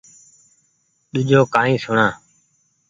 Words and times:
ۮوجو 1.11 1.41
ڪوئي 1.53 1.75
سوڻآ 1.83 2.07